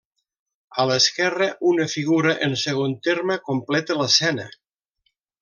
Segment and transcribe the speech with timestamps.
[0.83, 4.49] A l'esquerre una figura en segon terme completa l'escena.